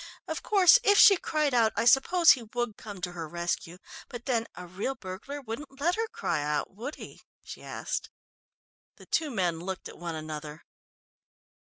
Of 0.27 0.41
course, 0.41 0.79
if 0.83 0.97
she 0.97 1.15
cried 1.15 1.53
out, 1.53 1.73
I 1.75 1.85
suppose 1.85 2.31
he 2.31 2.41
would 2.41 2.75
come 2.75 3.01
to 3.01 3.11
her 3.11 3.29
rescue, 3.29 3.77
but 4.09 4.25
then 4.25 4.47
a 4.55 4.65
real 4.65 4.95
burglar 4.95 5.41
wouldn't 5.43 5.79
let 5.79 5.93
her 5.93 6.07
cry 6.07 6.41
out, 6.41 6.73
would 6.75 6.95
he?" 6.95 7.21
she 7.43 7.61
asked. 7.61 8.09
The 8.95 9.05
two 9.05 9.29
men 9.29 9.59
looked 9.59 9.87
at 9.87 9.99
one 9.99 10.15
another. 10.15 10.65